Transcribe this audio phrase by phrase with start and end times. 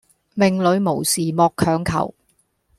[0.33, 2.15] 命裡無時莫強求